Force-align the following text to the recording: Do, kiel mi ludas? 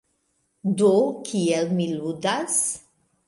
Do, 0.79 0.87
kiel 1.27 1.69
mi 1.81 1.87
ludas? 1.99 2.59